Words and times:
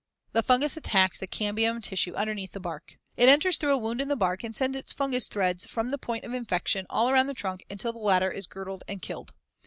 The 0.31 0.41
fungus 0.41 0.77
attacks 0.77 1.19
the 1.19 1.27
cambium 1.27 1.79
tissue 1.79 2.15
underneath 2.15 2.53
the 2.53 2.59
bark. 2.59 2.97
It 3.17 3.29
enters 3.29 3.55
through 3.55 3.75
a 3.75 3.77
wound 3.77 4.01
in 4.01 4.07
the 4.07 4.15
bark 4.15 4.43
and 4.43 4.55
sends 4.55 4.75
its 4.75 4.91
fungous 4.91 5.27
threads 5.27 5.67
from 5.67 5.91
the 5.91 5.99
point 5.99 6.23
of 6.23 6.33
infection 6.33 6.87
all 6.89 7.07
around 7.11 7.27
the 7.27 7.35
trunk 7.35 7.63
until 7.69 7.93
the 7.93 7.99
latter 7.99 8.31
is 8.31 8.47
girdled 8.47 8.83
and 8.87 8.99
killed. 8.99 9.33